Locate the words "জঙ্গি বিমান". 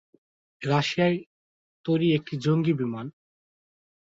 2.37-3.05